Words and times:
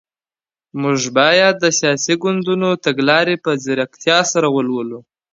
موږ 0.81 1.01
بايد 1.17 1.55
د 1.61 1.65
سياسي 1.79 2.13
ګوندونو 2.23 2.69
تګلاري 2.85 3.35
په 3.43 3.51
ځيرتيا 3.63 4.19
سره 4.31 4.47
ولولو. 4.55 4.99